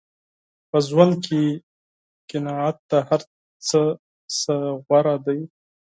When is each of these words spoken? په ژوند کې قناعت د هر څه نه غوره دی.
په 0.69 0.77
ژوند 0.87 1.13
کې 1.25 1.41
قناعت 2.29 2.77
د 2.89 2.91
هر 3.07 3.21
څه 3.67 3.81
نه 4.45 4.57
غوره 4.85 5.15
دی. 5.25 5.39